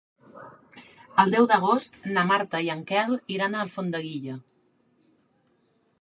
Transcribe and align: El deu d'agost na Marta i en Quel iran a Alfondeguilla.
El 1.23 1.33
deu 1.35 1.47
d'agost 1.51 1.99
na 2.17 2.23
Marta 2.31 2.63
i 2.69 2.73
en 2.77 2.83
Quel 2.93 3.13
iran 3.37 3.53
a 3.53 3.61
Alfondeguilla. 3.67 4.43